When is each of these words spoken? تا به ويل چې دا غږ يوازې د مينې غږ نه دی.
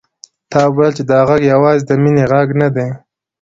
تا 0.51 0.61
به 0.67 0.73
ويل 0.77 0.93
چې 0.97 1.03
دا 1.11 1.19
غږ 1.29 1.41
يوازې 1.53 1.83
د 1.85 1.91
مينې 2.03 2.23
غږ 2.31 2.47
نه 2.61 2.67
دی. 2.75 2.89